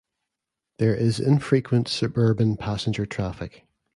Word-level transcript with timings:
There 0.79 0.95
is 0.95 1.19
infrequent 1.19 1.87
suburban 1.87 2.57
passenger 2.57 3.05
traffic. 3.05 3.67